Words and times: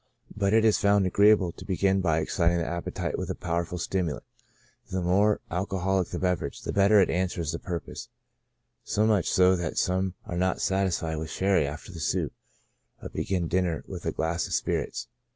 But 0.35 0.51
it 0.51 0.65
is 0.65 0.79
found 0.79 1.05
agreeable 1.05 1.51
to 1.51 1.63
begin 1.63 2.01
by 2.01 2.17
exciting 2.21 2.57
the 2.57 2.65
appetite 2.65 3.19
with 3.19 3.29
a 3.29 3.35
powerful 3.35 3.77
stimulant, 3.77 4.23
and 4.89 4.97
the 4.97 5.03
more 5.07 5.41
alcoholic 5.51 6.07
the 6.07 6.17
beverage, 6.17 6.61
the 6.63 6.73
better 6.73 6.99
it 6.99 7.11
answers 7.11 7.51
the 7.51 7.59
purpose, 7.59 8.09
so 8.83 9.05
much 9.05 9.29
so 9.29 9.55
that 9.55 9.77
some 9.77 10.15
are 10.25 10.37
not 10.37 10.59
satisfied 10.59 11.17
with 11.17 11.29
Sherry 11.29 11.67
after 11.67 11.91
the 11.91 11.99
soup, 11.99 12.33
but 12.99 13.13
begin 13.13 13.47
dinner 13.47 13.83
with 13.85 14.07
a 14.07 14.11
glass 14.11 14.47
of 14.47 14.53
spirits. 14.55 15.07